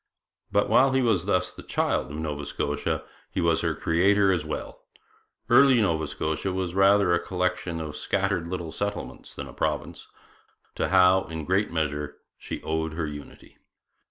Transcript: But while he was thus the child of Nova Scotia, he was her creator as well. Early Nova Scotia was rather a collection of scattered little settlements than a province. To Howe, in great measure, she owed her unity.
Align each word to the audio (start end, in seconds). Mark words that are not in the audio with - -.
But 0.51 0.67
while 0.67 0.93
he 0.93 1.01
was 1.03 1.25
thus 1.27 1.51
the 1.51 1.61
child 1.61 2.09
of 2.09 2.17
Nova 2.17 2.43
Scotia, 2.47 3.03
he 3.29 3.39
was 3.39 3.61
her 3.61 3.75
creator 3.75 4.31
as 4.31 4.43
well. 4.43 4.81
Early 5.47 5.79
Nova 5.79 6.07
Scotia 6.07 6.51
was 6.51 6.73
rather 6.73 7.13
a 7.13 7.19
collection 7.19 7.79
of 7.79 7.95
scattered 7.95 8.47
little 8.47 8.71
settlements 8.71 9.35
than 9.35 9.45
a 9.47 9.53
province. 9.53 10.07
To 10.73 10.89
Howe, 10.89 11.25
in 11.29 11.45
great 11.45 11.71
measure, 11.71 12.17
she 12.39 12.63
owed 12.63 12.93
her 12.93 13.05
unity. 13.05 13.59